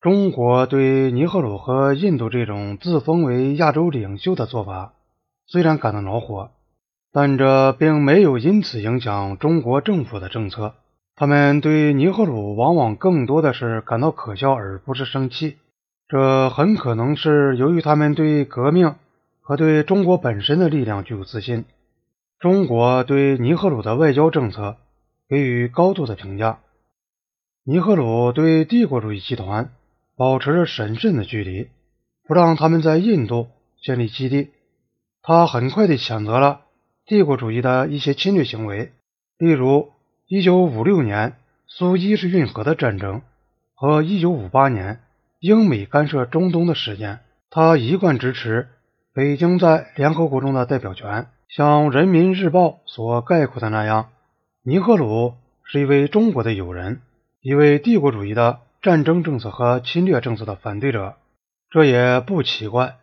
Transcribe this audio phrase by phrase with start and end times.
[0.00, 4.94] 中国对尼赫鲁和印度这种自封为亚洲领袖的做法
[5.46, 6.52] 虽然感到恼火，
[7.12, 10.72] 但这并没有因此影响中国政府的政策。
[11.16, 15.58] 他们对尼赫鲁往往更多的是感到可笑，而不是生气。
[16.08, 18.94] 这很可能是由于他们对革命
[19.42, 21.66] 和对中国本身的力量具有自信。
[22.38, 24.78] 中国对尼赫鲁的外交政策
[25.28, 26.60] 给予高度的评价。
[27.64, 29.70] 尼赫鲁对帝国主义集团
[30.20, 31.70] 保持着审慎的距离，
[32.28, 33.48] 不让他们在印度
[33.80, 34.50] 建立基地。
[35.22, 36.60] 他很快地谴责了
[37.06, 38.92] 帝国主义的一些侵略行为，
[39.38, 39.88] 例如
[40.28, 43.22] 1956年苏伊士运河的战争
[43.74, 45.00] 和1958年。
[45.38, 48.68] 英美干涉中东的事件，他一贯支持
[49.14, 51.28] 北京在联合国中的代表权。
[51.48, 54.10] 像《人民日报》所概括的那样，
[54.62, 55.32] 尼赫鲁
[55.64, 57.00] 是一位中国的友人，
[57.40, 61.16] 一位帝国主义的战争政策和侵略政策的反对者。
[61.70, 62.96] 这也不奇怪，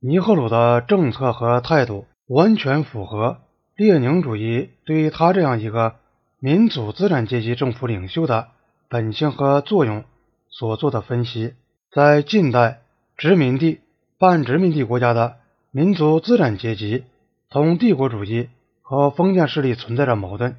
[0.00, 3.38] 尼赫鲁的政策和态度完全符合
[3.76, 5.94] 列宁主义对于他这样一个
[6.38, 8.48] 民主资产阶级政府领袖的
[8.88, 10.04] 本性和作用
[10.50, 11.54] 所做的分析。
[11.90, 12.80] 在近代
[13.16, 13.80] 殖民地、
[14.18, 15.36] 半殖民地国家的
[15.70, 17.04] 民族资产阶级
[17.48, 18.48] 同帝国主义
[18.82, 20.56] 和封建势力存在着矛盾，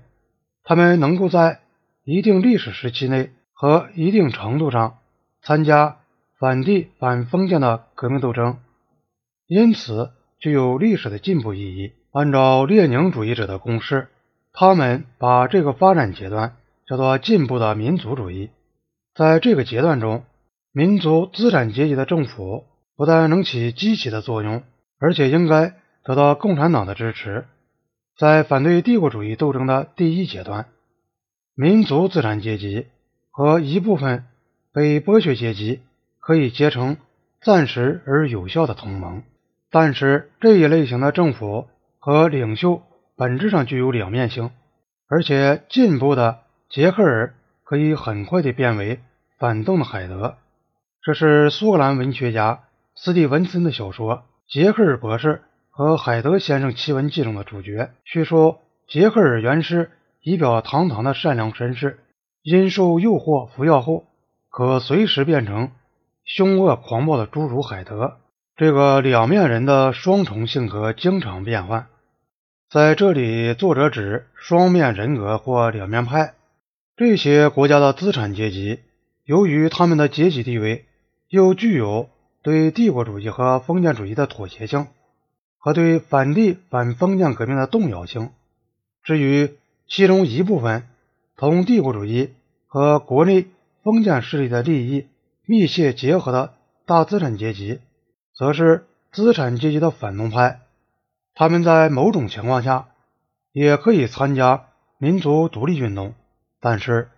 [0.63, 1.59] 他们能够在
[2.03, 4.97] 一定历史时期内和一定程度上
[5.41, 5.99] 参加
[6.39, 8.57] 反帝反封建的革命斗争，
[9.47, 11.93] 因此具有历史的进步意义。
[12.11, 14.07] 按照列宁主义者的公式，
[14.51, 18.49] 他们把这个发展阶段叫做进步的民族主义。
[19.15, 20.23] 在这个阶段中，
[20.71, 22.65] 民族资产阶级的政府
[22.95, 24.63] 不但能起积极的作用，
[24.99, 27.45] 而且应该得到共产党的支持。
[28.17, 30.67] 在反对帝国主义斗争的第一阶段，
[31.55, 32.85] 民族资产阶级
[33.35, 34.25] 和一部分
[34.71, 35.81] 被剥削阶级
[36.19, 36.97] 可以结成
[37.41, 39.23] 暂时而有效的同盟。
[39.71, 41.67] 但是这一类型的政府
[41.97, 42.83] 和领袖
[43.17, 44.51] 本质上具有两面性，
[45.09, 47.33] 而且进步的杰克尔
[47.63, 48.99] 可以很快地变为
[49.39, 50.35] 反动的海德。
[51.01, 54.17] 这是苏格兰文学家斯蒂文森的小说
[54.47, 55.41] 《杰克尔博士
[55.71, 57.89] 和海德先生奇闻记》中的主角。
[58.05, 59.89] 据说杰克尔原是
[60.21, 61.99] 仪表堂堂的善良绅士，
[62.43, 64.03] 因受诱惑服药后，
[64.49, 65.71] 可随时变成
[66.25, 68.17] 凶恶狂暴的侏儒海德。
[68.55, 71.87] 这个两面人的双重性格经常变换。
[72.69, 76.33] 在这里，作者指双面人格或两面派。
[76.95, 78.81] 这些国家的资产阶级，
[79.25, 80.85] 由于他们的阶级地位。
[81.29, 82.09] 又具有
[82.43, 84.85] 对帝国主义和封建主义的妥协性，
[85.57, 88.29] 和对反帝反封建革命的动摇性。
[89.03, 90.87] 至于其中一部分
[91.35, 92.33] 同帝国主义
[92.67, 93.47] 和国内
[93.83, 95.07] 封建势力的利益
[95.45, 96.53] 密切结合的
[96.85, 97.79] 大资产阶级，
[98.35, 100.61] 则是资产阶级的反动派。
[101.33, 102.89] 他们在某种情况下
[103.51, 104.67] 也可以参加
[104.97, 106.13] 民族独立运动，
[106.59, 107.09] 但是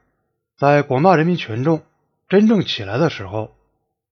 [0.58, 1.82] 在广大人民群众
[2.30, 3.52] 真正起来的时候。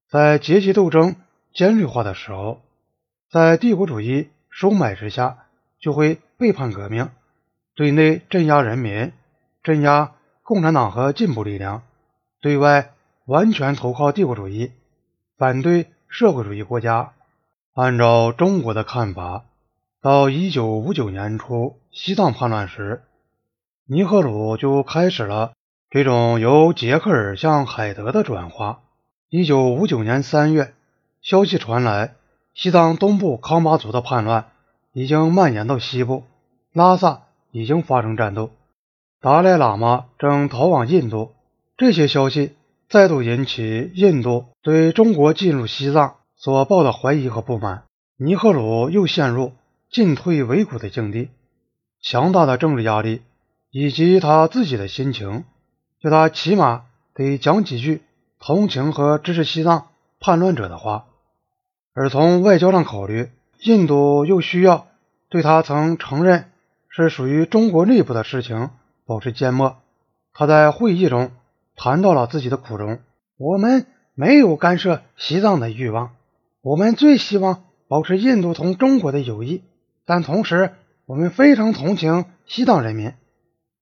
[0.09, 1.15] 在阶级斗争
[1.55, 2.61] 尖锐化的时候，
[3.31, 5.45] 在帝国主义收买之下，
[5.79, 7.09] 就会背叛革命，
[7.73, 9.11] 对内镇压人民，
[9.63, 10.11] 镇压
[10.43, 11.83] 共产党和进步力量；
[12.41, 12.91] 对外
[13.25, 14.71] 完全投靠帝国主义，
[15.37, 17.13] 反对社会主义国家。
[17.73, 19.45] 按照中国的看法，
[20.01, 23.03] 到一九五九年初西藏叛乱时，
[23.87, 25.53] 尼赫鲁就开始了
[25.89, 28.81] 这种由杰克尔向海德的转化。
[29.29, 30.73] 一九五九年三月，
[31.21, 32.15] 消息传来，
[32.53, 34.51] 西藏东部康巴族的叛乱
[34.91, 36.23] 已经蔓延到西部，
[36.73, 38.51] 拉萨已经发生战斗，
[39.23, 41.31] 达赖喇嘛正逃往印度。
[41.77, 42.57] 这些消息
[42.89, 47.83] 再度引起印度对中国进入西藏所抱的怀疑和不满。
[48.17, 49.53] 尼赫鲁又陷入
[49.89, 51.29] 进退维谷的境地，
[52.01, 53.21] 强大的政治压力
[53.71, 55.45] 以及他自己的心情，
[56.01, 56.83] 叫他起码
[57.15, 58.01] 得讲几句。
[58.41, 59.87] 同情和支持西藏
[60.19, 61.05] 叛乱者的话，
[61.93, 63.29] 而从外交上考虑，
[63.61, 64.87] 印度又需要
[65.29, 66.51] 对他曾承认
[66.89, 68.69] 是属于中国内部的事情
[69.05, 69.77] 保持缄默。
[70.33, 71.31] 他在会议中
[71.75, 72.99] 谈到了自己的苦衷
[73.37, 73.85] ：“我们
[74.15, 76.11] 没有干涉西藏的欲望，
[76.61, 79.61] 我们最希望保持印度同中国的友谊，
[80.05, 80.71] 但同时
[81.05, 83.13] 我们非常同情西藏人民，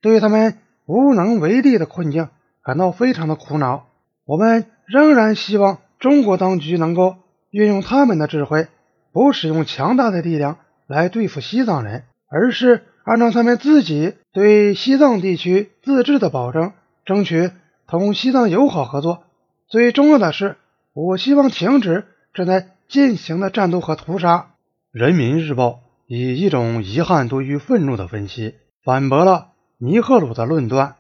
[0.01, 2.29] 对他们无能为力的困境
[2.63, 3.87] 感到非常的苦恼。”
[4.23, 7.15] 我们仍然希望中国当局能够
[7.49, 8.67] 运用他们的智慧，
[9.11, 16.71] 不使用强大的力量来对付西藏人，而是按照他们自己对西藏地区自治的保证，
[17.05, 17.51] 争取
[17.85, 19.23] 同西藏友好合作。
[19.67, 20.55] 最重要的是，
[20.93, 24.51] 我希望停止正在进行的战斗和屠杀。
[24.91, 28.55] 人民日报以一种遗憾多于愤怒的分析，
[28.85, 30.95] 反驳了尼赫鲁的论断。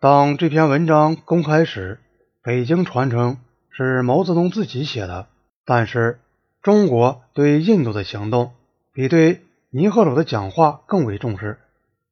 [0.00, 2.00] 当这篇文章公开时，
[2.42, 3.36] 北京传称
[3.70, 5.26] 是毛泽东自己写的，
[5.66, 6.20] 但是
[6.62, 8.52] 中国对印度的行动
[8.94, 11.58] 比对尼赫鲁的讲话更为重视。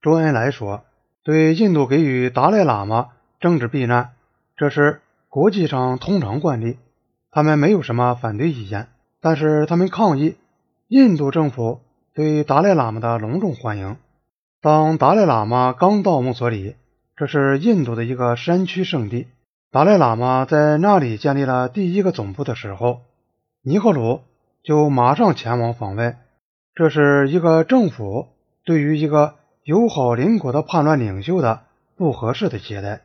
[0.05, 0.85] 周恩来说，
[1.23, 3.09] 对印度给予达赖喇嘛
[3.41, 4.11] 政治避难，
[4.55, 6.77] 这是国际上通常惯例，
[7.31, 8.89] 他们没有什么反对意见。
[9.23, 10.37] 但是他们抗议
[10.89, 11.81] 印度政府
[12.13, 13.97] 对达赖喇嘛的隆重欢迎。
[14.61, 16.77] 当达赖喇嘛刚到墨索里，
[17.17, 19.29] 这是印度的一个山区圣地。
[19.71, 23.01] 达赖喇嘛在那里建立了第一个总部的时候，
[23.63, 24.21] 尼赫鲁
[24.63, 26.19] 就马上前往访问。
[26.75, 28.29] 这是一个政府
[28.67, 31.63] 对于一个友好邻国的叛乱领袖的
[31.97, 33.01] 不合适的接待。